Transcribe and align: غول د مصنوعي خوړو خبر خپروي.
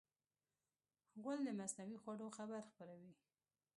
غول 1.21 1.39
د 1.45 1.49
مصنوعي 1.59 1.97
خوړو 2.03 2.27
خبر 2.37 2.61
خپروي. 2.69 3.13